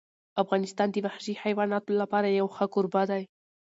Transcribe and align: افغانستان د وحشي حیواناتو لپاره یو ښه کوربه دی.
افغانستان 0.43 0.87
د 0.91 0.95
وحشي 1.05 1.33
حیواناتو 1.43 1.97
لپاره 2.01 2.27
یو 2.39 2.47
ښه 2.55 2.65
کوربه 2.73 3.03
دی. 3.11 3.23